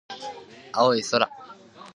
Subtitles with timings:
[0.73, 1.27] 青い空、綺麗な
[1.83, 1.89] 湖